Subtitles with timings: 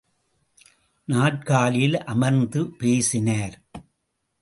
[1.07, 3.61] நாற்காலியில் அமர்ந்து பேசினார்.